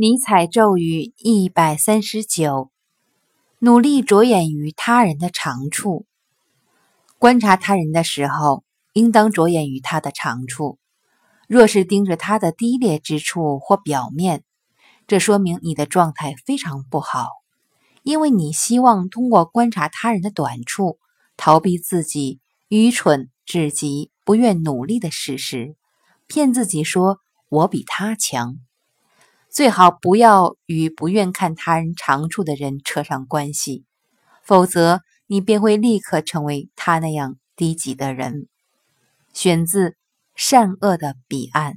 [0.00, 2.70] 尼采咒语一百三十九：
[3.58, 6.06] 努力着眼于他人的长处。
[7.18, 10.78] 观察他人的时候，应当着眼于他的长处。
[11.48, 14.44] 若是盯着他的低劣之处或表面，
[15.08, 17.30] 这说明你的状态非常不好，
[18.04, 21.00] 因为你希望通过观察他人的短处，
[21.36, 22.38] 逃避自己
[22.68, 25.74] 愚蠢至极、不愿努力的事实，
[26.28, 27.18] 骗自己说
[27.50, 28.58] “我比他强”。
[29.58, 33.84] 最好不要与不愿看他人长处的人扯上关系，
[34.44, 38.46] 否则你便会立刻成为他那样低级的人。
[39.32, 39.90] 选自
[40.36, 41.72] 《善恶的彼岸》。